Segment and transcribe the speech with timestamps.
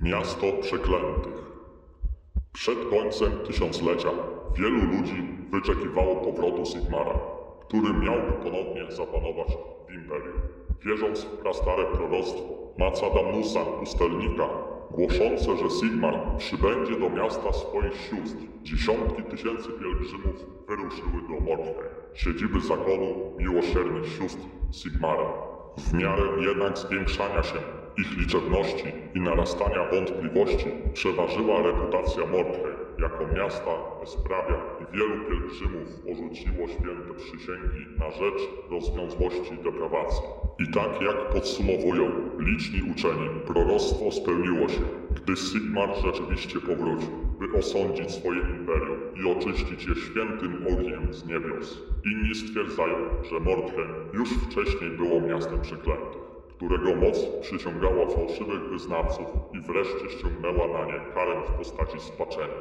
[0.00, 1.32] Miasto Przeklętych.
[2.52, 4.08] Przed końcem tysiąclecia
[4.56, 7.20] wielu ludzi wyczekiwało powrotu Sigmara,
[7.60, 9.48] który miałby ponownie zapanować
[9.88, 10.40] w Imperium.
[10.84, 12.42] Wierząc w prastare proroctwo
[12.78, 14.48] Macadamusa Pustelnika,
[14.90, 20.36] głoszące, że Sigmar przybędzie do miasta swoich sióstr, dziesiątki tysięcy pielgrzymów
[20.68, 25.32] wyruszyły do Mordheim, siedziby zakonu miłosiernych sióstr Sigmara.
[25.78, 27.58] W miarę jednak zwiększania się
[27.98, 36.68] ich liczebności i narastania wątpliwości przeważyła reputacja Mordheim jako miasta bezprawia i wielu pielgrzymów porzuciło
[36.68, 40.24] święte przysięgi na rzecz rozwiązłości i deprawacji.
[40.58, 44.80] I tak jak podsumowują liczni uczeni, proroctwo spełniło się,
[45.14, 47.08] gdy Sigmar rzeczywiście powrócił,
[47.40, 51.78] by osądzić swoje imperium i oczyścić je świętym ogniem z niebios.
[52.04, 52.96] Inni stwierdzają,
[53.30, 60.78] że Mordheim już wcześniej było miastem przeklętych którego moc przyciągała fałszywych wyznawców i wreszcie ściągnęła
[60.78, 62.54] na nie karę w postaci spaczenia.